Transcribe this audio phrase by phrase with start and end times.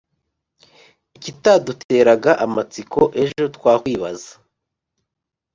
[1.17, 4.31] ikitaduteraga amatsiko, ejo twakwibaza